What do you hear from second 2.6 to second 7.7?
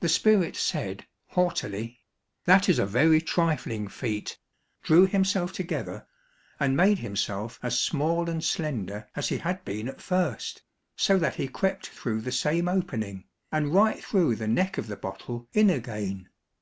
is a very trifling feat," drew himself together, and made himself